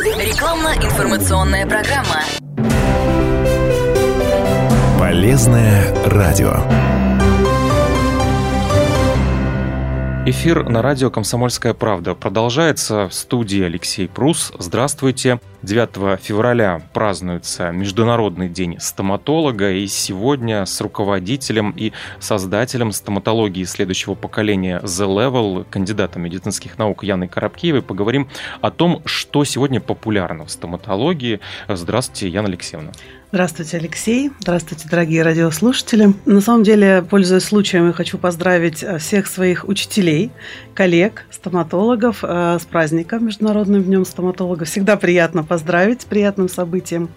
Рекламно-информационная 0.00 1.66
программа. 1.66 2.22
Полезное 4.98 5.94
радио. 6.06 6.54
Эфир 10.24 10.66
на 10.66 10.80
радио 10.80 11.10
«Комсомольская 11.10 11.74
правда» 11.74 12.14
продолжается 12.14 13.08
в 13.08 13.14
студии 13.14 13.62
Алексей 13.62 14.08
Прус. 14.08 14.52
Здравствуйте. 14.58 15.38
9 15.62 16.20
февраля 16.20 16.80
празднуется 16.92 17.70
Международный 17.70 18.48
день 18.48 18.78
стоматолога, 18.80 19.70
и 19.72 19.86
сегодня 19.86 20.64
с 20.64 20.80
руководителем 20.80 21.74
и 21.76 21.92
создателем 22.18 22.92
стоматологии 22.92 23.64
следующего 23.64 24.14
поколения 24.14 24.80
The 24.80 25.06
Level, 25.06 25.66
кандидатом 25.70 26.22
медицинских 26.22 26.78
наук 26.78 27.04
Яной 27.04 27.28
Коробкиевой, 27.28 27.82
поговорим 27.82 28.28
о 28.60 28.70
том, 28.70 29.02
что 29.04 29.44
сегодня 29.44 29.80
популярно 29.80 30.46
в 30.46 30.50
стоматологии. 30.50 31.40
Здравствуйте, 31.68 32.28
Яна 32.28 32.48
Алексеевна. 32.48 32.92
Здравствуйте, 33.32 33.76
Алексей. 33.76 34.32
Здравствуйте, 34.40 34.88
дорогие 34.90 35.22
радиослушатели. 35.22 36.14
На 36.26 36.40
самом 36.40 36.64
деле, 36.64 37.04
пользуясь 37.08 37.44
случаем, 37.44 37.86
я 37.86 37.92
хочу 37.92 38.18
поздравить 38.18 38.82
э, 38.82 38.98
всех 38.98 39.28
своих 39.28 39.68
учителей, 39.68 40.32
коллег, 40.74 41.26
стоматологов 41.30 42.24
э, 42.24 42.58
с 42.60 42.64
праздником 42.64 43.26
Международным 43.26 43.84
днем 43.84 44.04
стоматолога. 44.04 44.64
Всегда 44.64 44.96
приятно 44.96 45.44
поздравить 45.50 46.02
с 46.02 46.04
приятным 46.04 46.48
событием. 46.48 47.08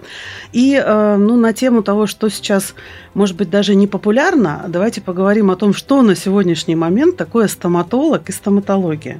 И 0.53 0.73
э, 0.73 1.17
ну, 1.17 1.37
на 1.37 1.53
тему 1.53 1.83
того, 1.83 2.07
что 2.07 2.29
сейчас, 2.29 2.73
может 3.13 3.37
быть, 3.37 3.51
даже 3.51 3.75
не 3.75 3.85
популярно, 3.85 4.65
давайте 4.67 5.01
поговорим 5.01 5.51
о 5.51 5.55
том, 5.55 5.71
что 5.71 6.01
на 6.01 6.15
сегодняшний 6.15 6.75
момент 6.75 7.15
такое 7.15 7.47
стоматолог 7.47 8.27
и 8.29 8.31
стоматология. 8.31 9.19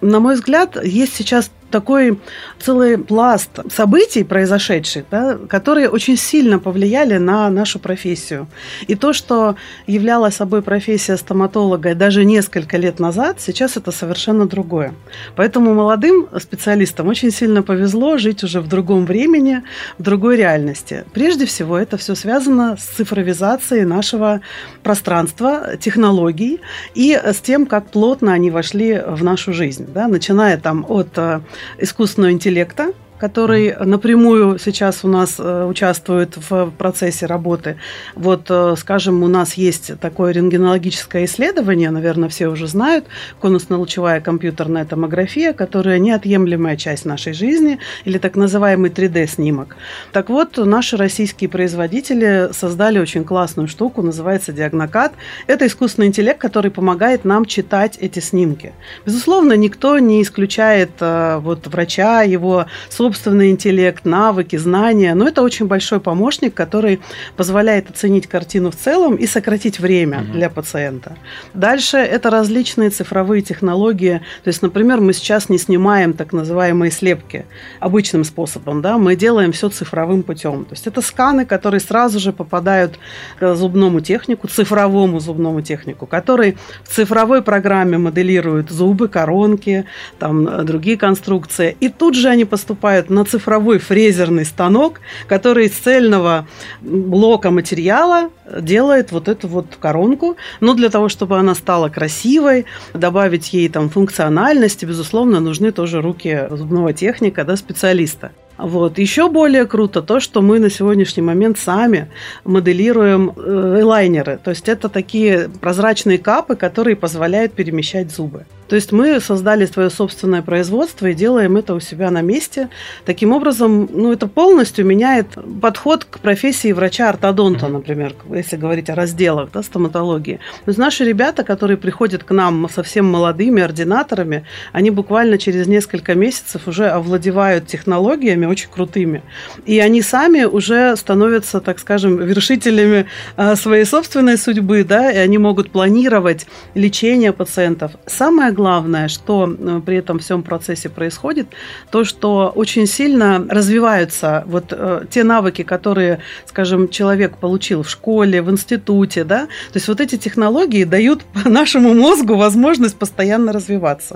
На 0.00 0.20
мой 0.20 0.34
взгляд, 0.34 0.76
есть 0.84 1.14
сейчас 1.14 1.50
такой 1.70 2.18
целый 2.58 2.98
пласт 2.98 3.50
событий, 3.70 4.24
произошедших, 4.24 5.04
да, 5.10 5.38
которые 5.48 5.88
очень 5.88 6.16
сильно 6.16 6.58
повлияли 6.58 7.18
на 7.18 7.50
нашу 7.50 7.78
профессию. 7.78 8.48
И 8.86 8.94
то, 8.94 9.12
что 9.12 9.56
являла 9.86 10.30
собой 10.30 10.62
профессия 10.62 11.16
стоматолога 11.16 11.94
даже 11.94 12.24
несколько 12.24 12.76
лет 12.76 12.98
назад, 12.98 13.40
сейчас 13.40 13.76
это 13.76 13.92
совершенно 13.92 14.46
другое. 14.46 14.94
Поэтому 15.36 15.74
молодым 15.74 16.28
специалистам 16.40 17.08
очень 17.08 17.30
сильно 17.30 17.62
повезло 17.62 18.18
жить 18.18 18.44
уже 18.44 18.60
в 18.60 18.68
другом 18.68 19.04
времени, 19.06 19.62
в 19.98 20.02
другой 20.02 20.36
реальности. 20.36 21.04
Прежде 21.12 21.46
всего, 21.46 21.76
это 21.76 21.96
все 21.96 22.14
связано 22.14 22.76
с 22.76 22.84
цифровизацией 22.96 23.84
нашего 23.84 24.40
пространства, 24.82 25.76
технологий 25.78 26.60
и 26.94 27.14
с 27.14 27.40
тем, 27.40 27.66
как 27.66 27.90
плотно 27.90 28.32
они 28.32 28.50
вошли 28.50 29.02
в 29.06 29.22
нашу 29.22 29.52
жизнь. 29.52 29.57
Да, 29.92 30.08
начиная 30.08 30.56
там 30.58 30.84
от 30.88 31.16
э, 31.16 31.40
искусственного 31.78 32.32
интеллекта, 32.32 32.92
который 33.18 33.74
напрямую 33.84 34.58
сейчас 34.58 35.04
у 35.04 35.08
нас 35.08 35.36
э, 35.38 35.64
участвует 35.64 36.36
в 36.36 36.70
процессе 36.70 37.26
работы. 37.26 37.76
Вот, 38.14 38.46
э, 38.48 38.74
скажем, 38.78 39.22
у 39.22 39.28
нас 39.28 39.54
есть 39.54 39.98
такое 40.00 40.32
рентгенологическое 40.32 41.24
исследование, 41.24 41.90
наверное, 41.90 42.28
все 42.28 42.48
уже 42.48 42.66
знают, 42.68 43.06
конусно-лучевая 43.40 44.20
компьютерная 44.20 44.84
томография, 44.84 45.52
которая 45.52 45.98
неотъемлемая 45.98 46.76
часть 46.76 47.04
нашей 47.04 47.32
жизни, 47.32 47.78
или 48.04 48.18
так 48.18 48.36
называемый 48.36 48.90
3D-снимок. 48.90 49.76
Так 50.12 50.28
вот, 50.28 50.56
наши 50.56 50.96
российские 50.96 51.50
производители 51.50 52.50
создали 52.52 52.98
очень 52.98 53.24
классную 53.24 53.68
штуку, 53.68 54.02
называется 54.02 54.52
диагнокат. 54.52 55.12
Это 55.46 55.66
искусственный 55.66 56.06
интеллект, 56.06 56.40
который 56.40 56.70
помогает 56.70 57.24
нам 57.24 57.44
читать 57.44 57.98
эти 58.00 58.20
снимки. 58.20 58.72
Безусловно, 59.04 59.54
никто 59.54 59.98
не 59.98 60.22
исключает 60.22 60.90
э, 61.00 61.38
вот, 61.38 61.66
врача, 61.66 62.22
его 62.22 62.66
собственного 62.88 63.07
собственный 63.08 63.50
интеллект, 63.50 64.04
навыки, 64.04 64.56
знания. 64.56 65.14
Но 65.14 65.26
это 65.26 65.42
очень 65.42 65.66
большой 65.66 65.98
помощник, 65.98 66.52
который 66.52 67.00
позволяет 67.36 67.90
оценить 67.90 68.26
картину 68.26 68.70
в 68.70 68.76
целом 68.76 69.16
и 69.16 69.26
сократить 69.26 69.80
время 69.80 70.18
угу. 70.18 70.32
для 70.32 70.50
пациента. 70.50 71.16
Дальше 71.54 71.96
это 71.96 72.28
различные 72.30 72.90
цифровые 72.90 73.40
технологии. 73.40 74.20
То 74.44 74.48
есть, 74.48 74.62
например, 74.62 75.00
мы 75.00 75.14
сейчас 75.14 75.48
не 75.48 75.58
снимаем 75.58 76.12
так 76.12 76.32
называемые 76.32 76.90
слепки 76.90 77.46
обычным 77.80 78.24
способом, 78.24 78.82
да, 78.82 78.98
мы 78.98 79.16
делаем 79.16 79.52
все 79.52 79.68
цифровым 79.70 80.22
путем. 80.22 80.64
То 80.64 80.74
есть 80.74 80.86
это 80.86 81.00
сканы, 81.00 81.46
которые 81.46 81.80
сразу 81.80 82.18
же 82.20 82.32
попадают 82.32 82.98
к 83.40 83.54
зубному 83.54 84.00
технику, 84.00 84.48
цифровому 84.48 85.20
зубному 85.20 85.62
технику, 85.62 86.06
который 86.06 86.56
в 86.84 86.94
цифровой 86.94 87.40
программе 87.42 87.96
моделирует 87.96 88.70
зубы, 88.70 89.08
коронки, 89.08 89.84
там 90.18 90.66
другие 90.66 90.96
конструкции, 90.98 91.76
и 91.80 91.88
тут 91.88 92.14
же 92.14 92.28
они 92.28 92.44
поступают 92.44 92.97
покупают 92.98 93.10
на 93.10 93.24
цифровой 93.24 93.78
фрезерный 93.78 94.44
станок, 94.44 95.00
который 95.28 95.66
из 95.66 95.72
цельного 95.72 96.46
блока 96.80 97.50
материала 97.50 98.30
делает 98.60 99.12
вот 99.12 99.28
эту 99.28 99.48
вот 99.48 99.66
коронку. 99.80 100.36
Но 100.60 100.74
для 100.74 100.88
того, 100.88 101.08
чтобы 101.08 101.38
она 101.38 101.54
стала 101.54 101.88
красивой, 101.88 102.64
добавить 102.94 103.54
ей 103.54 103.68
там 103.68 103.88
функциональности, 103.88 104.86
безусловно, 104.86 105.40
нужны 105.40 105.72
тоже 105.72 106.00
руки 106.00 106.48
зубного 106.50 106.92
техника, 106.92 107.44
да, 107.44 107.56
специалиста. 107.56 108.30
Вот. 108.58 108.98
Еще 108.98 109.28
более 109.28 109.66
круто 109.66 110.02
то, 110.02 110.20
что 110.20 110.42
мы 110.42 110.58
на 110.58 110.70
сегодняшний 110.70 111.22
момент 111.22 111.58
сами 111.58 112.06
моделируем 112.44 113.30
э, 113.30 113.82
лайнеры. 113.84 114.38
То 114.42 114.50
есть 114.50 114.68
это 114.68 114.88
такие 114.88 115.48
прозрачные 115.60 116.18
капы, 116.18 116.56
которые 116.56 116.96
позволяют 116.96 117.52
перемещать 117.52 118.10
зубы. 118.10 118.44
То 118.68 118.76
есть 118.76 118.92
мы 118.92 119.20
создали 119.20 119.66
свое 119.66 119.90
собственное 119.90 120.42
производство 120.42 121.06
и 121.06 121.14
делаем 121.14 121.56
это 121.56 121.74
у 121.74 121.80
себя 121.80 122.10
на 122.10 122.20
месте. 122.20 122.68
Таким 123.04 123.32
образом, 123.32 123.88
ну, 123.92 124.12
это 124.12 124.26
полностью 124.28 124.84
меняет 124.84 125.26
подход 125.60 126.04
к 126.04 126.20
профессии 126.20 126.72
врача-ортодонта, 126.72 127.68
например, 127.68 128.14
если 128.30 128.56
говорить 128.56 128.90
о 128.90 128.94
разделах 128.94 129.50
да, 129.52 129.62
стоматологии. 129.62 130.40
То 130.64 130.68
есть 130.68 130.78
наши 130.78 131.04
ребята, 131.04 131.44
которые 131.44 131.78
приходят 131.78 132.24
к 132.24 132.30
нам 132.30 132.68
совсем 132.68 133.06
молодыми 133.06 133.62
ординаторами, 133.62 134.44
они 134.72 134.90
буквально 134.90 135.38
через 135.38 135.66
несколько 135.66 136.14
месяцев 136.14 136.68
уже 136.68 136.88
овладевают 136.88 137.66
технологиями 137.66 138.46
очень 138.46 138.68
крутыми. 138.68 139.22
И 139.64 139.78
они 139.80 140.02
сами 140.02 140.44
уже 140.44 140.94
становятся, 140.96 141.60
так 141.60 141.78
скажем, 141.78 142.18
вершителями 142.18 143.06
а, 143.36 143.56
своей 143.56 143.84
собственной 143.84 144.36
судьбы, 144.36 144.84
да, 144.84 145.10
и 145.10 145.16
они 145.16 145.38
могут 145.38 145.70
планировать 145.70 146.46
лечение 146.74 147.32
пациентов. 147.32 147.92
Самое 148.06 148.52
главное, 148.58 149.08
что 149.08 149.48
э, 149.48 149.80
при 149.86 149.96
этом 149.96 150.18
всем 150.18 150.42
процессе 150.42 150.88
происходит, 150.88 151.46
то, 151.90 152.04
что 152.04 152.52
очень 152.56 152.86
сильно 152.86 153.46
развиваются 153.48 154.42
вот 154.46 154.64
э, 154.70 155.04
те 155.10 155.24
навыки, 155.24 155.62
которые, 155.62 156.18
скажем, 156.46 156.88
человек 156.88 157.36
получил 157.36 157.82
в 157.82 157.88
школе, 157.88 158.42
в 158.42 158.50
институте, 158.50 159.24
да, 159.24 159.46
то 159.46 159.76
есть 159.76 159.88
вот 159.88 160.00
эти 160.00 160.16
технологии 160.16 160.84
дают 160.84 161.22
нашему 161.44 161.94
мозгу 161.94 162.34
возможность 162.34 162.98
постоянно 162.98 163.52
развиваться. 163.52 164.14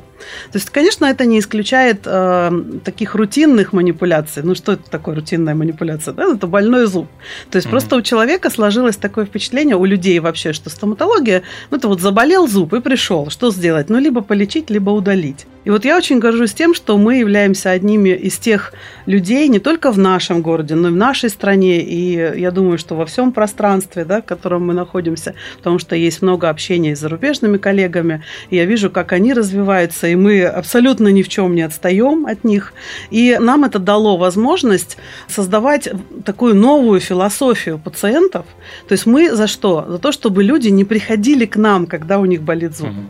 То 0.53 0.59
есть, 0.59 0.71
конечно, 0.71 1.07
это 1.07 1.25
не 1.25 1.39
исключает 1.39 2.01
э, 2.07 2.51
таких 2.85 3.15
рутинных 3.15 3.73
манипуляций. 3.73 4.43
Ну, 4.43 4.55
что 4.55 4.73
это 4.73 4.91
такое 4.91 5.15
рутинная 5.15 5.55
манипуляция? 5.55 6.15
Да? 6.15 6.35
Это 6.35 6.47
больной 6.47 6.87
зуб. 6.87 7.07
То 7.51 7.57
есть 7.57 7.67
mm-hmm. 7.67 7.71
просто 7.71 7.97
у 7.97 8.03
человека 8.03 8.51
сложилось 8.51 8.97
такое 8.97 9.25
впечатление, 9.25 9.77
у 9.77 9.85
людей 9.85 10.19
вообще, 10.19 10.53
что 10.53 10.71
стоматология, 10.71 11.43
ну, 11.71 11.77
это 11.77 11.89
вот 11.89 12.01
заболел 12.01 12.49
зуб 12.49 12.73
и 12.75 12.81
пришел. 12.81 13.31
Что 13.31 13.53
сделать? 13.53 13.91
Ну, 13.91 13.99
либо 13.99 14.23
полечить, 14.32 14.70
либо 14.70 14.88
удалить. 14.91 15.47
И 15.65 15.71
вот 15.71 15.84
я 15.84 15.97
очень 15.97 16.19
горжусь 16.19 16.55
тем, 16.55 16.75
что 16.75 16.99
мы 16.99 17.17
являемся 17.17 17.71
одними 17.71 18.09
из 18.09 18.39
тех 18.39 18.73
людей 19.06 19.47
не 19.49 19.61
только 19.61 19.93
в 19.93 19.99
нашем 19.99 20.43
городе, 20.43 20.75
но 20.75 20.89
и 20.89 20.91
в 20.91 20.97
нашей 20.97 21.31
стране, 21.31 21.81
и 21.81 22.41
я 22.41 22.50
думаю, 22.50 22.78
что 22.78 22.97
во 22.97 23.06
всем 23.06 23.33
пространстве, 23.33 24.05
да, 24.05 24.23
в 24.23 24.25
котором 24.25 24.67
мы 24.67 24.75
находимся, 24.75 25.34
потому 25.59 25.78
что 25.78 25.95
есть 25.95 26.21
много 26.21 26.49
общения 26.49 26.97
с 26.97 27.00
зарубежными 27.00 27.59
коллегами, 27.59 28.25
и 28.50 28.56
я 28.56 28.65
вижу, 28.65 28.91
как 28.91 29.12
они 29.12 29.33
развиваются, 29.33 30.09
и 30.09 30.17
мы 30.17 30.43
абсолютно 30.43 31.09
ни 31.09 31.23
в 31.23 31.28
чем 31.28 31.55
не 31.55 31.62
отстаем 31.62 32.27
от 32.27 32.43
них. 32.43 32.73
И 33.11 33.39
нам 33.41 33.65
это 33.65 33.79
дало 33.79 34.17
возможность 34.17 34.97
создавать 35.29 35.88
такую 36.25 36.56
новую 36.56 36.99
философию 37.00 37.79
пациентов. 37.79 38.47
То 38.88 38.93
есть 38.93 39.06
мы 39.06 39.35
за 39.35 39.47
что? 39.47 39.87
За 39.88 39.99
то, 39.99 40.11
чтобы 40.11 40.43
люди 40.43 40.69
не 40.69 40.85
приходили 40.85 41.47
к 41.47 41.56
нам, 41.56 41.87
когда 41.87 42.19
у 42.19 42.25
них 42.25 42.43
болит 42.43 42.76
зуб, 42.76 42.88
угу. 42.88 43.00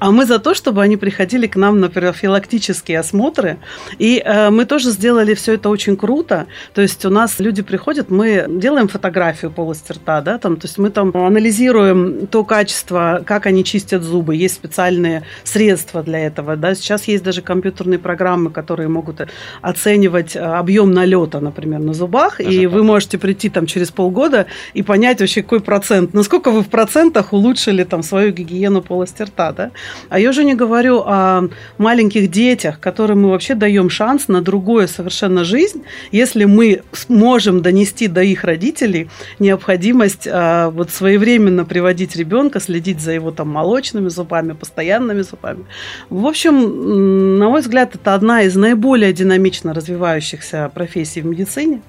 а 0.00 0.10
мы 0.10 0.26
за 0.26 0.40
то, 0.40 0.54
чтобы 0.54 0.82
они 0.82 0.96
приходили 0.96 1.46
к 1.46 1.56
нам, 1.56 1.78
например, 1.78 1.99
профилактические 2.00 2.98
осмотры. 3.00 3.58
И 3.98 4.22
э, 4.24 4.48
мы 4.48 4.64
тоже 4.64 4.90
сделали 4.90 5.34
все 5.34 5.52
это 5.52 5.68
очень 5.68 5.98
круто. 5.98 6.46
То 6.72 6.80
есть 6.80 7.04
у 7.04 7.10
нас 7.10 7.38
люди 7.38 7.60
приходят, 7.62 8.10
мы 8.10 8.46
делаем 8.48 8.88
фотографию 8.88 9.50
полости 9.50 9.92
рта, 9.92 10.22
да, 10.22 10.38
там, 10.38 10.56
то 10.56 10.66
есть 10.66 10.78
мы 10.78 10.88
там 10.88 11.14
анализируем 11.14 12.26
то 12.26 12.42
качество, 12.44 13.22
как 13.26 13.44
они 13.44 13.64
чистят 13.64 14.02
зубы. 14.02 14.34
Есть 14.34 14.54
специальные 14.54 15.24
средства 15.44 16.02
для 16.02 16.20
этого, 16.20 16.56
да. 16.56 16.74
Сейчас 16.74 17.04
есть 17.04 17.22
даже 17.22 17.42
компьютерные 17.42 17.98
программы, 17.98 18.50
которые 18.50 18.88
могут 18.88 19.20
оценивать 19.60 20.36
э, 20.36 20.40
объем 20.40 20.92
налета, 20.92 21.40
например, 21.40 21.80
на 21.80 21.92
зубах, 21.92 22.38
даже 22.38 22.50
и 22.50 22.64
так. 22.64 22.72
вы 22.72 22.82
можете 22.82 23.18
прийти 23.18 23.50
там 23.50 23.66
через 23.66 23.90
полгода 23.90 24.46
и 24.72 24.82
понять 24.82 25.20
вообще 25.20 25.42
какой 25.42 25.60
процент, 25.60 26.14
насколько 26.14 26.50
вы 26.50 26.62
в 26.62 26.68
процентах 26.68 27.34
улучшили 27.34 27.84
там 27.84 28.02
свою 28.02 28.32
гигиену 28.32 28.80
полости 28.80 29.22
рта, 29.22 29.52
да. 29.52 29.70
А 30.08 30.18
я 30.18 30.30
уже 30.30 30.44
не 30.44 30.54
говорю 30.54 31.02
о 31.04 31.50
маленьких 31.90 32.30
детях, 32.30 32.78
которым 32.78 33.22
мы 33.22 33.30
вообще 33.30 33.56
даем 33.56 33.90
шанс 33.90 34.28
на 34.28 34.40
другую 34.42 34.86
совершенно 34.86 35.42
жизнь, 35.42 35.82
если 36.12 36.44
мы 36.44 36.82
сможем 36.92 37.62
донести 37.62 38.06
до 38.06 38.22
их 38.22 38.44
родителей 38.44 39.08
необходимость 39.40 40.28
а, 40.30 40.70
вот 40.70 40.90
своевременно 40.90 41.64
приводить 41.64 42.14
ребенка, 42.14 42.60
следить 42.60 43.00
за 43.00 43.10
его 43.10 43.32
там 43.32 43.48
молочными 43.48 44.08
зубами, 44.08 44.52
постоянными 44.52 45.22
зубами. 45.22 45.64
В 46.10 46.26
общем, 46.26 47.38
на 47.38 47.48
мой 47.48 47.60
взгляд, 47.60 47.96
это 47.96 48.14
одна 48.14 48.42
из 48.42 48.54
наиболее 48.54 49.12
динамично 49.12 49.74
развивающихся 49.74 50.70
профессий 50.72 51.22
в 51.22 51.26
медицине. 51.26 51.82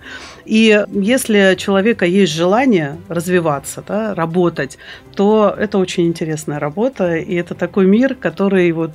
И 0.46 0.84
если 0.92 1.54
у 1.54 1.56
человека 1.56 2.06
есть 2.06 2.34
желание 2.34 2.98
развиваться, 3.08 3.84
да, 3.88 4.16
работать, 4.16 4.80
то 5.16 5.56
это 5.56 5.78
очень 5.78 6.08
интересная 6.08 6.58
работа, 6.58 7.18
и 7.18 7.36
это 7.36 7.54
такой 7.54 7.86
мир, 7.86 8.16
который 8.16 8.72
вот 8.72 8.92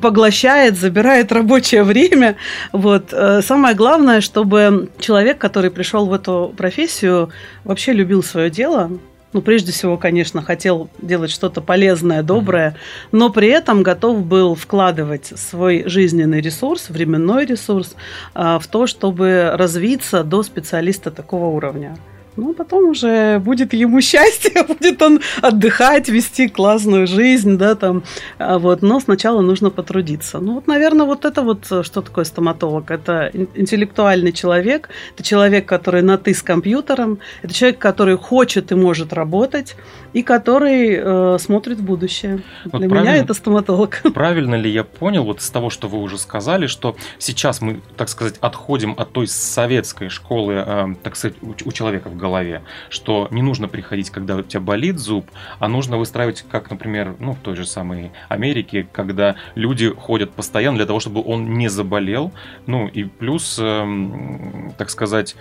поглощает, 0.00 0.78
забирает 0.78 1.32
рабочее 1.32 1.82
время. 1.82 2.36
Вот. 2.72 3.12
Э, 3.12 3.42
самое 3.42 3.74
главное, 3.74 4.20
чтобы 4.20 4.90
человек, 4.98 5.38
который 5.38 5.70
пришел 5.70 6.06
в 6.06 6.12
эту 6.12 6.54
профессию, 6.56 7.30
вообще 7.64 7.92
любил 7.92 8.22
свое 8.22 8.50
дело, 8.50 8.90
ну, 9.32 9.42
прежде 9.42 9.70
всего, 9.70 9.96
конечно, 9.96 10.42
хотел 10.42 10.90
делать 11.00 11.30
что-то 11.30 11.60
полезное, 11.60 12.22
доброе, 12.22 12.76
но 13.12 13.30
при 13.30 13.48
этом 13.48 13.82
готов 13.82 14.24
был 14.24 14.56
вкладывать 14.56 15.32
свой 15.36 15.84
жизненный 15.86 16.40
ресурс, 16.40 16.90
временной 16.90 17.46
ресурс 17.46 17.94
э, 18.34 18.58
в 18.60 18.66
то, 18.66 18.86
чтобы 18.86 19.52
развиться 19.54 20.24
до 20.24 20.42
специалиста 20.42 21.10
такого 21.10 21.46
уровня. 21.46 21.96
Ну, 22.36 22.54
потом 22.54 22.90
уже 22.90 23.38
будет 23.38 23.72
ему 23.72 24.00
счастье, 24.10 24.62
будет 24.62 25.02
он 25.02 25.20
отдыхать, 25.42 26.08
вести 26.08 26.48
классную 26.48 27.06
жизнь, 27.06 27.56
да, 27.58 27.74
там, 27.74 28.02
а 28.38 28.58
вот, 28.58 28.82
но 28.82 29.00
сначала 29.00 29.40
нужно 29.40 29.70
потрудиться. 29.70 30.38
Ну, 30.38 30.54
вот, 30.54 30.66
наверное, 30.66 31.06
вот 31.06 31.24
это 31.24 31.42
вот, 31.42 31.66
э, 31.70 31.82
что 31.82 32.02
такое 32.02 32.24
стоматолог? 32.24 32.90
Это 32.90 33.30
интеллектуальный 33.54 34.32
человек, 34.32 34.88
это 35.14 35.22
человек, 35.22 35.66
который 35.66 36.02
на 36.02 36.18
«ты» 36.18 36.34
с 36.34 36.42
компьютером, 36.42 37.18
это 37.42 37.52
человек, 37.52 37.78
который 37.78 38.16
хочет 38.16 38.72
и 38.72 38.74
может 38.74 39.12
работать, 39.12 39.76
и 40.12 40.22
который 40.22 40.96
э, 40.96 41.38
смотрит 41.38 41.78
в 41.78 41.84
будущее. 41.84 42.42
Вот 42.64 42.80
Для 42.80 42.88
меня 42.88 43.16
это 43.16 43.34
стоматолог. 43.34 44.02
Правильно 44.14 44.54
ли 44.54 44.70
я 44.70 44.84
понял, 44.84 45.24
вот 45.24 45.40
из 45.40 45.50
того, 45.50 45.70
что 45.70 45.88
вы 45.88 45.98
уже 45.98 46.18
сказали, 46.18 46.66
что 46.66 46.96
сейчас 47.18 47.60
мы, 47.60 47.80
так 47.96 48.08
сказать, 48.08 48.34
отходим 48.40 48.94
от 48.96 49.12
той 49.12 49.26
советской 49.26 50.08
школы, 50.08 50.64
э, 50.66 50.86
так 51.02 51.16
сказать, 51.16 51.36
у, 51.42 51.54
у 51.64 51.72
человека 51.72 52.08
в 52.08 52.16
голове, 52.20 52.62
что 52.88 53.28
не 53.30 53.42
нужно 53.42 53.68
приходить, 53.68 54.10
когда 54.10 54.36
у 54.36 54.42
тебя 54.42 54.60
болит 54.60 54.98
зуб, 54.98 55.30
а 55.58 55.68
нужно 55.68 55.98
выстраивать, 55.98 56.44
как, 56.50 56.70
например, 56.70 57.16
ну, 57.18 57.32
в 57.32 57.38
той 57.38 57.56
же 57.56 57.66
самой 57.66 58.12
Америке, 58.28 58.86
когда 58.92 59.36
люди 59.54 59.90
ходят 59.90 60.30
постоянно 60.30 60.76
для 60.76 60.86
того, 60.86 61.00
чтобы 61.00 61.22
он 61.24 61.54
не 61.54 61.68
заболел, 61.68 62.32
ну, 62.66 62.86
и 62.86 63.04
плюс, 63.04 63.58
эм, 63.58 64.72
так 64.78 64.90
сказать, 64.90 65.36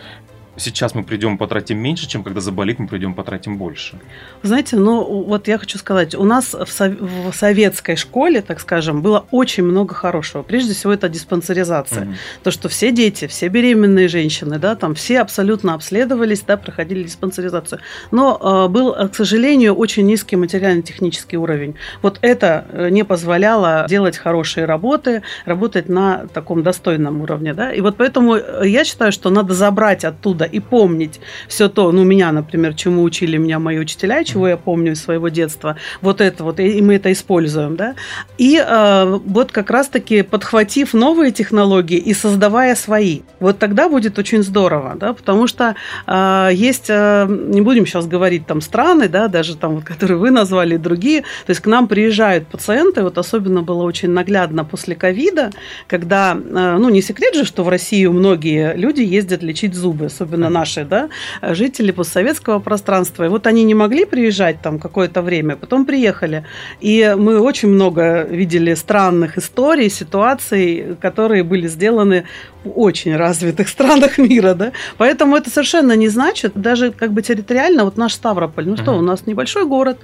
сейчас 0.60 0.96
мы 0.96 1.04
придем 1.04 1.38
потратим 1.38 1.78
меньше, 1.78 2.08
чем 2.08 2.24
когда 2.24 2.42
заболит, 2.42 2.80
мы 2.80 2.88
придем 2.88 3.14
потратим 3.14 3.58
больше. 3.58 3.98
Знаете, 4.44 4.76
ну 4.76 5.24
вот 5.24 5.48
я 5.48 5.58
хочу 5.58 5.78
сказать, 5.78 6.16
у 6.16 6.24
нас 6.24 6.54
в, 6.54 6.68
сов- 6.68 7.00
в 7.00 7.34
советской 7.34 7.96
школе, 7.96 8.42
так 8.42 8.60
скажем, 8.60 9.02
было 9.02 9.26
очень 9.32 9.64
много 9.64 9.94
хорошего. 9.94 10.44
Прежде 10.44 10.74
всего, 10.74 10.94
это 10.94 11.10
диспансеризация. 11.10 12.04
Угу. 12.04 12.14
То, 12.44 12.52
что 12.52 12.70
все 12.70 12.92
дети, 12.92 13.28
все 13.28 13.48
беременные 13.48 14.08
женщины, 14.08 14.60
да, 14.60 14.76
там 14.76 14.96
все 14.96 15.22
абсолютно 15.22 15.74
обследовались, 15.74 16.42
да, 16.42 16.58
проходили 16.58 17.04
диспансеризацию. 17.04 17.80
Но 18.12 18.66
э, 18.68 18.72
был, 18.72 18.94
к 18.94 19.16
сожалению, 19.16 19.76
очень 19.76 20.06
низкий 20.06 20.36
материально-технический 20.36 21.38
уровень. 21.38 21.76
Вот 22.02 22.20
это 22.22 22.66
э, 22.72 22.90
не 22.90 23.04
позволяло 23.04 23.86
делать 23.90 24.18
хорошие 24.18 24.66
работы, 24.66 25.24
работать 25.46 25.90
на 25.90 26.28
таком 26.34 26.64
достойном 26.64 27.22
уровне, 27.22 27.54
да. 27.54 27.72
И 27.72 27.82
вот 27.82 27.98
поэтому 27.98 28.36
э, 28.36 28.64
я 28.66 28.84
считаю, 28.84 29.12
что 29.12 29.30
надо 29.30 29.54
забрать 29.54 30.06
оттуда 30.06 30.46
и 30.52 30.60
помнить 30.60 31.20
все 31.48 31.70
то, 31.70 31.92
ну, 31.92 32.04
меня, 32.04 32.32
например, 32.32 32.74
чему 32.74 33.04
учили 33.04 33.38
меня 33.38 33.60
мои 33.60 33.80
учителя, 33.80 34.24
чего 34.24 34.48
я 34.48 34.58
помню 34.58 34.94
из 34.94 35.02
своего 35.02 35.30
детства, 35.30 35.78
вот 36.02 36.22
это 36.22 36.44
вот, 36.44 36.60
и 36.60 36.82
мы 36.82 36.96
это 36.96 37.12
используем, 37.12 37.76
да, 37.76 37.96
и 38.38 38.58
э, 38.58 39.20
вот 39.26 39.52
как 39.52 39.70
раз-таки 39.70 40.22
подхватив 40.22 40.94
новые 40.94 41.32
технологии 41.32 41.98
и 41.98 42.14
создавая 42.14 42.76
свои, 42.76 43.22
вот 43.40 43.60
тогда 43.60 43.90
будет 43.90 44.18
очень 44.20 44.44
здорово, 44.44 44.96
да, 45.00 45.14
потому 45.14 45.48
что 45.48 45.76
э, 46.08 46.50
есть, 46.54 46.90
э, 46.90 47.28
не 47.30 47.62
будем 47.62 47.86
сейчас 47.86 48.08
говорить 48.08 48.46
там 48.46 48.62
страны, 48.62 49.08
да, 49.08 49.28
даже 49.28 49.56
там, 49.56 49.76
вот, 49.76 49.84
которые 49.84 50.18
вы 50.18 50.32
назвали, 50.32 50.78
другие, 50.78 51.22
то 51.22 51.50
есть 51.50 51.62
к 51.62 51.68
нам 51.68 51.88
приезжают 51.88 52.48
пациенты, 52.48 53.04
вот 53.04 53.18
особенно 53.18 53.62
было 53.62 53.84
очень 53.84 54.10
наглядно 54.10 54.66
после 54.66 54.96
ковида, 54.96 55.52
когда, 55.88 56.34
э, 56.34 56.78
ну, 56.80 56.90
не 56.90 57.02
секрет 57.02 57.36
же, 57.36 57.46
что 57.46 57.64
в 57.64 57.70
Россию 57.70 58.14
многие 58.14 58.76
люди 58.76 59.02
ездят 59.02 59.44
лечить 59.44 59.74
зубы, 59.74 60.06
особенно 60.06 60.29
особенно 60.30 60.50
наши, 60.50 60.86
да, 60.86 61.10
жители 61.42 61.92
постсоветского 61.92 62.60
пространства. 62.60 63.26
И 63.26 63.30
вот 63.30 63.48
они 63.48 63.64
не 63.64 63.74
могли 63.74 64.06
приезжать 64.06 64.62
там 64.62 64.80
какое-то 64.80 65.22
время, 65.22 65.56
потом 65.56 65.86
приехали. 65.86 66.44
И 66.82 67.16
мы 67.18 67.40
очень 67.40 67.70
много 67.70 68.28
видели 68.30 68.76
странных 68.76 69.38
историй, 69.38 69.90
ситуаций, 69.90 70.98
которые 71.02 71.44
были 71.44 71.68
сделаны 71.68 72.24
в 72.64 72.80
очень 72.80 73.16
развитых 73.16 73.70
странах 73.76 74.18
мира, 74.18 74.54
да. 74.54 74.72
Поэтому 74.98 75.36
это 75.36 75.50
совершенно 75.50 75.96
не 75.96 76.10
значит, 76.10 76.52
даже 76.56 76.92
как 76.92 77.12
бы 77.12 77.22
территориально, 77.22 77.84
вот 77.84 77.98
наш 77.98 78.14
Ставрополь, 78.14 78.68
ну 78.68 78.78
что, 78.78 78.92
у 78.92 79.02
нас 79.02 79.28
небольшой 79.28 79.66
город, 79.66 79.98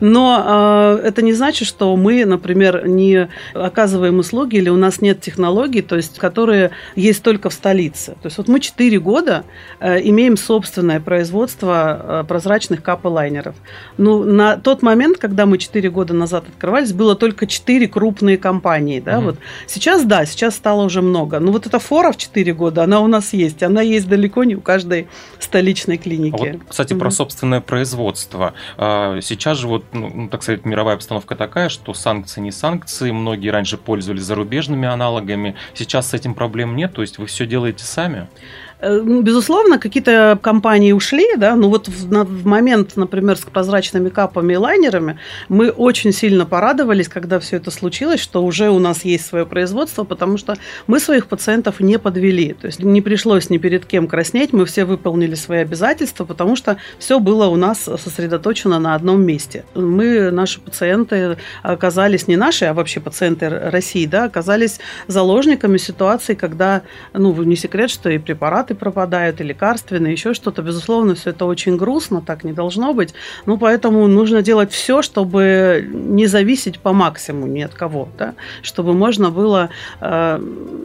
но 0.00 0.98
э, 1.02 1.08
это 1.08 1.22
не 1.22 1.32
значит, 1.32 1.68
что 1.68 1.96
мы, 1.96 2.24
например, 2.24 2.86
не 2.86 3.28
оказываем 3.54 4.18
услуги 4.18 4.56
или 4.56 4.70
у 4.70 4.76
нас 4.76 5.00
нет 5.00 5.20
технологий, 5.20 5.82
то 5.82 5.96
есть, 5.96 6.18
которые 6.18 6.70
есть 6.96 7.22
только 7.22 7.50
в 7.50 7.52
столице. 7.52 8.12
То 8.22 8.26
есть 8.26 8.38
вот 8.38 8.48
мы 8.48 8.60
4 8.60 8.98
года 9.00 9.44
имеем 9.80 10.36
собственное 10.36 11.00
производство 11.00 12.22
э, 12.22 12.24
прозрачных 12.26 12.82
капы-лайнеров. 12.82 13.54
Ну, 13.96 14.24
на 14.24 14.56
тот 14.56 14.82
момент, 14.82 15.18
когда 15.18 15.46
мы 15.46 15.58
4 15.58 15.90
года 15.90 16.14
назад 16.14 16.44
открывались, 16.48 16.92
было 16.92 17.14
только 17.14 17.46
4 17.46 17.86
крупные 17.88 18.38
компании. 18.38 19.00
Да? 19.00 19.18
Угу. 19.18 19.24
Вот. 19.26 19.38
Сейчас, 19.66 20.04
да, 20.04 20.26
сейчас 20.26 20.56
стало 20.56 20.82
уже 20.82 21.02
много. 21.02 21.38
Но 21.40 21.52
вот 21.52 21.66
эта 21.66 21.78
фора 21.78 22.12
в 22.12 22.16
4 22.16 22.52
года, 22.54 22.82
она 22.84 23.00
у 23.00 23.06
нас 23.06 23.32
есть. 23.32 23.62
Она 23.62 23.82
есть 23.82 24.08
далеко 24.08 24.44
не 24.44 24.56
у 24.56 24.60
каждой 24.60 25.08
столичной 25.38 25.98
клиники. 25.98 26.48
А 26.48 26.52
вот, 26.52 26.62
кстати, 26.68 26.92
угу. 26.94 27.00
про 27.00 27.10
собственное 27.10 27.60
производство. 27.60 28.54
А, 28.76 29.20
сейчас 29.20 29.58
же, 29.58 29.68
вот, 29.68 29.84
ну, 29.92 30.10
ну, 30.14 30.28
так 30.28 30.42
сказать, 30.42 30.64
мировая 30.64 30.96
обстановка 30.96 31.36
такая, 31.36 31.68
что 31.68 31.94
санкции 31.94 32.40
не 32.40 32.52
санкции. 32.52 33.10
Многие 33.10 33.50
раньше 33.50 33.76
пользовались 33.76 34.22
зарубежными 34.22 34.88
аналогами. 34.88 35.54
Сейчас 35.74 36.10
с 36.10 36.14
этим 36.14 36.34
проблем 36.34 36.76
нет. 36.76 36.92
То 36.94 37.02
есть 37.02 37.18
вы 37.18 37.26
все 37.26 37.46
делаете 37.46 37.84
сами? 37.84 38.28
Э, 38.80 39.00
ну, 39.04 39.22
безусловно, 39.22 39.78
какие-то 39.78 40.38
компании 40.40 40.92
ушли, 40.92 41.26
да, 41.36 41.56
но 41.56 41.68
вот 41.68 41.88
в, 41.88 42.10
на, 42.10 42.24
в 42.24 42.46
момент, 42.46 42.96
например, 42.96 43.36
с 43.36 43.40
прозрачными 43.40 44.08
капами 44.08 44.52
и 44.52 44.56
лайнерами 44.56 45.18
мы 45.48 45.70
очень 45.70 46.12
сильно 46.12 46.46
порадовались, 46.46 47.08
когда 47.08 47.40
все 47.40 47.56
это 47.56 47.70
случилось, 47.70 48.20
что 48.20 48.44
уже 48.44 48.70
у 48.70 48.78
нас 48.78 49.04
есть 49.04 49.26
свое 49.26 49.46
производство, 49.46 50.04
потому 50.04 50.36
что 50.36 50.56
мы 50.86 51.00
своих 51.00 51.26
пациентов 51.26 51.80
не 51.80 51.98
подвели. 51.98 52.52
То 52.52 52.66
есть 52.66 52.80
не 52.80 53.02
пришлось 53.02 53.50
ни 53.50 53.58
перед 53.58 53.84
кем 53.84 54.06
краснеть, 54.06 54.52
мы 54.52 54.64
все 54.64 54.84
выполнили 54.84 55.34
свои 55.34 55.60
обязательства, 55.60 56.24
потому 56.24 56.54
что 56.54 56.76
все 56.98 57.18
было 57.18 57.46
у 57.46 57.56
нас 57.56 57.80
сосредоточено 57.80 58.78
на 58.78 58.94
одном 58.94 59.22
месте. 59.22 59.64
Мы, 59.74 60.30
наши 60.30 60.60
пациенты 60.60 61.36
оказались 61.62 62.28
не 62.28 62.36
наши, 62.36 62.66
а 62.66 62.74
вообще 62.74 63.00
пациенты 63.00 63.48
России, 63.48 64.06
да, 64.06 64.24
оказались 64.24 64.78
заложниками 65.08 65.78
ситуации, 65.78 66.34
когда, 66.34 66.82
ну, 67.12 67.34
не 67.42 67.56
секрет, 67.56 67.90
что 67.90 68.08
и 68.08 68.18
препараты 68.18 68.67
препараты 68.68 68.74
пропадают, 68.74 69.40
и 69.40 69.44
лекарственные, 69.44 70.12
еще 70.12 70.34
что-то. 70.34 70.62
Безусловно, 70.62 71.14
все 71.14 71.30
это 71.30 71.46
очень 71.46 71.76
грустно, 71.76 72.20
так 72.20 72.44
не 72.44 72.52
должно 72.52 72.94
быть. 72.94 73.14
Ну, 73.46 73.58
поэтому 73.58 74.06
нужно 74.08 74.42
делать 74.42 74.72
все, 74.72 75.02
чтобы 75.02 75.88
не 75.92 76.26
зависеть 76.26 76.78
по 76.78 76.92
максимуму 76.92 77.46
ни 77.46 77.62
от 77.64 77.74
кого, 77.74 78.08
да? 78.18 78.34
чтобы 78.62 78.94
можно 78.94 79.30
было... 79.30 79.68
Э, 80.00 80.40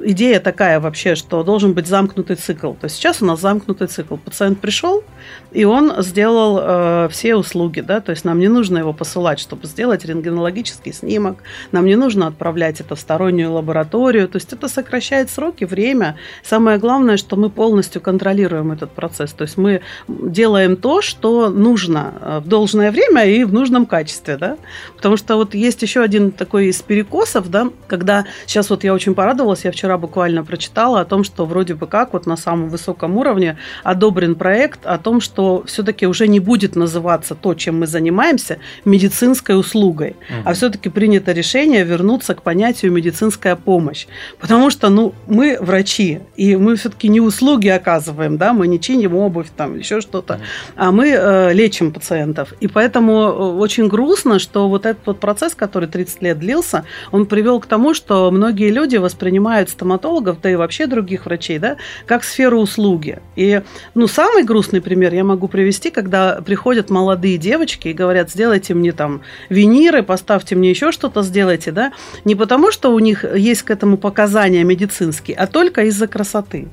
идея 0.05 0.39
такая 0.39 0.79
вообще, 0.79 1.15
что 1.15 1.43
должен 1.43 1.73
быть 1.73 1.87
замкнутый 1.87 2.35
цикл. 2.35 2.73
То 2.73 2.85
есть 2.85 2.95
сейчас 2.95 3.21
у 3.21 3.25
нас 3.25 3.39
замкнутый 3.39 3.87
цикл. 3.87 4.15
Пациент 4.17 4.59
пришел, 4.59 5.03
и 5.51 5.65
он 5.65 5.91
сделал 6.03 6.59
э, 6.61 7.07
все 7.09 7.35
услуги, 7.35 7.81
да, 7.81 7.99
то 7.99 8.11
есть 8.11 8.25
нам 8.25 8.39
не 8.39 8.49
нужно 8.49 8.79
его 8.79 8.93
посылать, 8.93 9.39
чтобы 9.39 9.67
сделать 9.67 10.05
рентгенологический 10.05 10.93
снимок, 10.93 11.37
нам 11.71 11.85
не 11.85 11.95
нужно 11.95 12.27
отправлять 12.27 12.81
это 12.81 12.95
в 12.95 12.99
стороннюю 12.99 13.51
лабораторию, 13.51 14.27
то 14.27 14.37
есть 14.37 14.53
это 14.53 14.67
сокращает 14.67 15.29
сроки, 15.29 15.65
время. 15.65 16.15
Самое 16.43 16.77
главное, 16.77 17.17
что 17.17 17.35
мы 17.35 17.49
полностью 17.49 17.72
полностью 17.73 18.01
контролируем 18.01 18.71
этот 18.71 18.91
процесс. 18.91 19.33
То 19.33 19.45
есть 19.45 19.57
мы 19.57 19.81
делаем 20.07 20.75
то, 20.75 21.01
что 21.01 21.49
нужно 21.49 22.13
э, 22.21 22.39
в 22.45 22.47
должное 22.47 22.91
время 22.91 23.25
и 23.25 23.43
в 23.43 23.51
нужном 23.51 23.87
качестве, 23.87 24.37
да. 24.37 24.57
Потому 24.95 25.17
что 25.17 25.37
вот 25.37 25.55
есть 25.55 25.81
еще 25.81 26.01
один 26.01 26.29
такой 26.31 26.67
из 26.67 26.83
перекосов, 26.83 27.49
да, 27.49 27.69
когда 27.87 28.25
сейчас 28.45 28.69
вот 28.69 28.83
я 28.83 28.93
очень 28.93 29.15
порадовалась, 29.15 29.65
я 29.65 29.71
вчера 29.71 29.97
буквально 29.97 30.43
прочитала 30.43 31.01
о 31.01 31.05
том, 31.05 31.23
что 31.23 31.47
вроде 31.47 31.73
бы 31.73 31.87
как 31.87 32.13
вот 32.13 32.27
на 32.27 32.37
самом 32.37 32.69
высоком 32.69 33.17
уровне 33.17 33.57
одобрен 33.83 34.35
проект 34.35 34.85
о 34.85 34.99
том, 34.99 35.19
что 35.19 35.63
все-таки 35.65 36.05
уже 36.05 36.27
не 36.27 36.39
будет 36.39 36.75
называться 36.75 37.33
то, 37.33 37.55
чем 37.55 37.79
мы 37.79 37.87
занимаемся, 37.87 38.57
медицинской 38.85 39.59
услугой, 39.59 40.09
угу. 40.09 40.41
а 40.45 40.53
все-таки 40.53 40.89
принято 40.89 41.31
решение 41.31 41.83
вернуться 41.83 42.35
к 42.35 42.43
понятию 42.43 42.91
медицинская 42.91 43.55
помощь. 43.55 44.05
Потому 44.39 44.69
что, 44.69 44.89
ну, 44.89 45.13
мы 45.25 45.57
врачи, 45.59 46.19
и 46.37 46.55
мы 46.55 46.75
все-таки 46.75 47.09
не 47.09 47.23
услуги 47.23 47.62
оказываем, 47.69 48.37
да, 48.37 48.53
мы 48.53 48.67
не 48.67 48.79
чиним 48.79 49.15
обувь, 49.15 49.47
там, 49.55 49.77
еще 49.77 50.01
что-то, 50.01 50.39
а 50.75 50.91
мы 50.91 51.09
э, 51.09 51.53
лечим 51.53 51.91
пациентов. 51.91 52.53
И 52.59 52.67
поэтому 52.67 53.13
э, 53.13 53.27
очень 53.57 53.87
грустно, 53.87 54.39
что 54.39 54.69
вот 54.69 54.85
этот 54.85 55.05
вот 55.05 55.19
процесс, 55.19 55.55
который 55.55 55.87
30 55.87 56.21
лет 56.21 56.39
длился, 56.39 56.85
он 57.11 57.25
привел 57.25 57.59
к 57.59 57.65
тому, 57.65 57.93
что 57.93 58.31
многие 58.31 58.69
люди 58.69 58.97
воспринимают 58.97 59.69
стоматологов, 59.69 60.41
да 60.41 60.51
и 60.51 60.55
вообще 60.55 60.87
других 60.87 61.25
врачей, 61.25 61.59
да, 61.59 61.77
как 62.05 62.23
сферу 62.23 62.59
услуги. 62.59 63.19
И, 63.35 63.61
ну, 63.95 64.07
самый 64.07 64.43
грустный 64.43 64.81
пример 64.81 65.13
я 65.13 65.23
могу 65.23 65.47
привести, 65.47 65.89
когда 65.89 66.41
приходят 66.41 66.89
молодые 66.89 67.37
девочки 67.37 67.89
и 67.89 67.93
говорят, 67.93 68.31
сделайте 68.31 68.73
мне 68.73 68.91
там 68.91 69.21
виниры, 69.49 70.03
поставьте 70.03 70.55
мне 70.55 70.69
еще 70.69 70.91
что-то, 70.91 71.23
сделайте, 71.23 71.71
да, 71.71 71.93
не 72.25 72.35
потому, 72.35 72.71
что 72.71 72.93
у 72.93 72.99
них 72.99 73.23
есть 73.35 73.63
к 73.63 73.71
этому 73.71 73.97
показания 73.97 74.63
медицинские, 74.63 75.37
а 75.37 75.47
только 75.47 75.83
из-за 75.85 76.07
красоты 76.07 76.67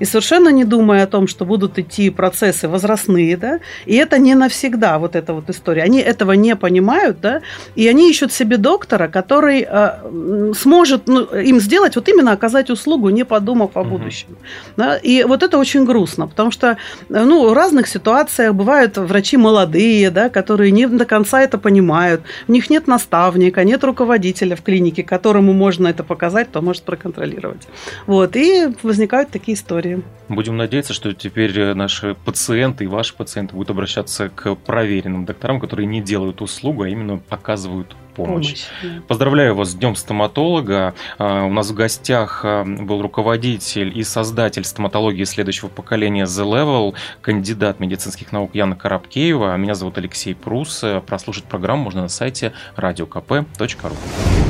и 0.00 0.04
совершенно 0.04 0.48
не 0.50 0.64
думая 0.64 1.04
о 1.04 1.06
том, 1.06 1.28
что 1.28 1.44
будут 1.44 1.78
идти 1.78 2.10
процессы 2.10 2.68
возрастные, 2.68 3.36
да, 3.36 3.60
и 3.86 3.96
это 3.96 4.18
не 4.18 4.34
навсегда 4.34 4.98
вот 4.98 5.16
эта 5.16 5.32
вот 5.32 5.50
история. 5.50 5.82
Они 5.82 5.98
этого 5.98 6.32
не 6.32 6.56
понимают, 6.56 7.20
да, 7.20 7.40
и 7.74 7.88
они 7.88 8.10
ищут 8.10 8.32
себе 8.32 8.56
доктора, 8.56 9.08
который 9.08 9.66
э, 9.68 10.52
сможет 10.58 11.06
ну, 11.08 11.24
им 11.24 11.60
сделать 11.60 11.96
вот 11.96 12.08
именно 12.08 12.32
оказать 12.32 12.70
услугу, 12.70 13.10
не 13.10 13.24
подумав 13.24 13.76
о 13.76 13.84
будущем. 13.84 14.28
Угу. 14.30 14.38
Да, 14.76 14.96
и 14.96 15.24
вот 15.24 15.42
это 15.42 15.58
очень 15.58 15.84
грустно, 15.84 16.26
потому 16.26 16.50
что 16.50 16.76
ну, 17.08 17.48
в 17.48 17.52
разных 17.52 17.88
ситуациях 17.88 18.54
бывают 18.54 18.98
врачи 18.98 19.36
молодые, 19.36 20.10
да, 20.10 20.28
которые 20.28 20.70
не 20.70 20.86
до 20.86 21.04
конца 21.04 21.42
это 21.42 21.58
понимают, 21.58 22.22
у 22.48 22.52
них 22.52 22.70
нет 22.70 22.86
наставника, 22.86 23.64
нет 23.64 23.84
руководителя 23.84 24.56
в 24.56 24.62
клинике, 24.62 25.02
которому 25.02 25.52
можно 25.52 25.88
это 25.88 26.04
показать, 26.04 26.50
то 26.52 26.60
может 26.62 26.82
проконтролировать. 26.82 27.66
Вот, 28.06 28.36
и 28.36 28.68
возникают 28.82 29.30
такие 29.30 29.56
истории. 29.66 30.02
Будем 30.28 30.56
надеяться, 30.56 30.92
что 30.92 31.12
теперь 31.12 31.58
э, 31.58 31.74
наши 31.74 32.14
пациенты 32.24 32.84
и 32.84 32.86
ваши 32.86 33.14
пациенты 33.14 33.54
будут 33.54 33.70
обращаться 33.70 34.28
к 34.28 34.54
проверенным 34.54 35.24
докторам, 35.24 35.60
которые 35.60 35.86
не 35.86 36.00
делают 36.00 36.40
услугу, 36.40 36.82
а 36.82 36.88
именно 36.88 37.20
оказывают 37.28 37.96
помощь. 38.16 38.46
помощь 38.46 38.66
да. 38.82 39.02
Поздравляю 39.06 39.54
вас 39.54 39.70
с 39.70 39.74
Днем 39.74 39.94
стоматолога. 39.96 40.94
А, 41.18 41.44
у 41.44 41.52
нас 41.52 41.70
в 41.70 41.74
гостях 41.74 42.40
а, 42.44 42.64
был 42.64 43.02
руководитель 43.02 43.96
и 43.96 44.02
создатель 44.02 44.64
стоматологии 44.64 45.24
следующего 45.24 45.68
поколения 45.68 46.24
The 46.24 46.44
Level, 46.44 46.94
кандидат 47.20 47.80
медицинских 47.80 48.32
наук 48.32 48.54
Яна 48.54 48.76
Карабкеева. 48.76 49.56
Меня 49.56 49.74
зовут 49.74 49.98
Алексей 49.98 50.34
Прус. 50.34 50.84
Прослушать 51.06 51.44
программу 51.44 51.84
можно 51.84 52.02
на 52.02 52.08
сайте 52.08 52.52
radiokp.ru. 52.76 53.96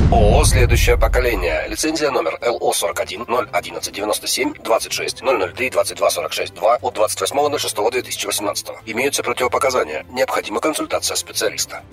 ООО 0.09 0.45
«Следующее 0.45 0.97
поколение». 0.97 1.65
Лицензия 1.67 2.09
номер 2.11 2.39
ЛО 2.41 2.71
41 2.71 3.25
011 3.51 3.93
97 3.93 4.53
26 4.63 5.21
003 5.21 5.69
22 5.69 6.09
46 6.09 6.53
2 6.53 6.75
от 6.81 6.97
28.06.2018. 6.97 8.75
Имеются 8.85 9.21
противопоказания. 9.21 10.05
Необходима 10.09 10.61
консультация 10.61 11.15
специалиста. 11.15 11.83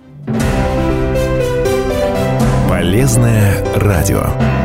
Полезное 2.94 3.60
радио. 3.74 4.63